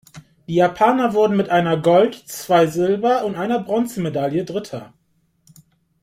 [0.47, 4.93] Die Japaner wurden mit einer Gold-, zwei Silber- und einer Bronzemedaille Dritter.